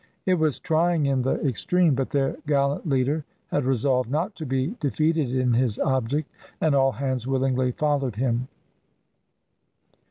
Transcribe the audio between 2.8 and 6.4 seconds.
leader had resolved not to be defeated in his object,